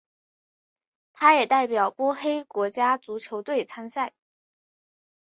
[1.13, 4.13] 他也代表波黑国家足球队参赛。